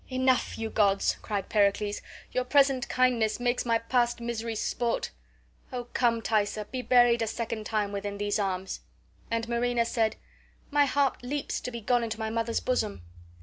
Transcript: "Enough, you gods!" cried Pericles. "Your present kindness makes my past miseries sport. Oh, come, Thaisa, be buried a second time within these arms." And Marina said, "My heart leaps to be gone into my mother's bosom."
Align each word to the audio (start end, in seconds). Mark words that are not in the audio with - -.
"Enough, 0.09 0.57
you 0.57 0.71
gods!" 0.71 1.17
cried 1.21 1.47
Pericles. 1.47 2.01
"Your 2.31 2.43
present 2.43 2.89
kindness 2.89 3.39
makes 3.39 3.67
my 3.67 3.77
past 3.77 4.19
miseries 4.19 4.59
sport. 4.59 5.11
Oh, 5.71 5.83
come, 5.93 6.23
Thaisa, 6.23 6.65
be 6.65 6.81
buried 6.81 7.21
a 7.21 7.27
second 7.27 7.67
time 7.67 7.91
within 7.91 8.17
these 8.17 8.39
arms." 8.39 8.79
And 9.29 9.47
Marina 9.47 9.85
said, 9.85 10.15
"My 10.71 10.85
heart 10.85 11.21
leaps 11.21 11.61
to 11.61 11.69
be 11.69 11.81
gone 11.81 12.03
into 12.03 12.17
my 12.17 12.31
mother's 12.31 12.61
bosom." 12.61 13.03